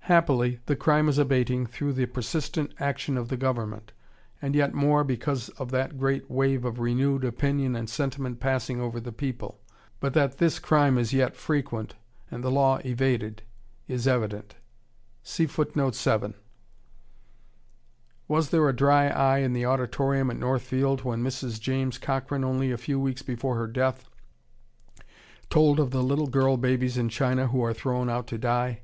Happily, 0.00 0.60
the 0.66 0.76
crime 0.76 1.08
is 1.08 1.16
abating 1.16 1.64
through 1.66 1.94
the 1.94 2.04
persistent 2.04 2.74
action 2.78 3.16
of 3.16 3.28
the 3.30 3.38
government, 3.38 3.92
and 4.42 4.54
yet 4.54 4.74
more 4.74 5.02
because 5.02 5.48
of 5.48 5.70
that 5.70 5.96
great 5.98 6.30
wave 6.30 6.66
of 6.66 6.78
renewed 6.78 7.24
opinion 7.24 7.74
and 7.74 7.88
sentiment 7.88 8.38
passing 8.38 8.82
over 8.82 9.00
the 9.00 9.12
people. 9.12 9.62
But 9.98 10.12
that 10.12 10.36
this 10.36 10.58
crime 10.58 10.98
is 10.98 11.14
yet 11.14 11.36
frequent, 11.38 11.94
and 12.30 12.44
the 12.44 12.50
law 12.50 12.80
evaded, 12.84 13.44
is 13.88 14.06
evident. 14.06 14.56
Was 18.28 18.50
there 18.50 18.68
a 18.68 18.76
dry 18.76 19.08
eye 19.08 19.38
in 19.38 19.54
the 19.54 19.64
auditorium 19.64 20.30
at 20.30 20.36
Northfield 20.38 21.00
when 21.02 21.24
Mrs. 21.24 21.58
James 21.58 21.96
Cochran, 21.96 22.44
only 22.44 22.70
a 22.70 22.76
few 22.76 23.00
weeks 23.00 23.22
before 23.22 23.56
her 23.56 23.66
death, 23.68 24.10
told 25.48 25.80
of 25.80 25.92
the 25.92 26.02
little 26.02 26.26
girl 26.26 26.58
babies 26.58 26.98
in 26.98 27.08
China 27.08 27.46
who 27.46 27.64
are 27.64 27.72
thrown 27.72 28.10
out 28.10 28.26
to 28.26 28.36
die? 28.36 28.82